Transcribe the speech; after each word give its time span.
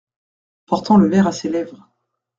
Portant 0.65 0.97
le 0.97 1.05
verre 1.07 1.27
à 1.27 1.31
ses 1.31 1.47
lèvres. 1.47 1.87